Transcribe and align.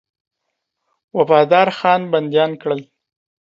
وفادارخان 1.17 2.01
بنديان 2.11 2.51
کړل. 2.61 2.81